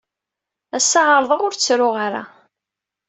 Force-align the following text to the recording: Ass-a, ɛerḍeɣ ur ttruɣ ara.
Ass-a, 0.77 1.01
ɛerḍeɣ 1.09 1.39
ur 1.45 1.53
ttruɣ 1.55 1.95
ara. 2.05 2.23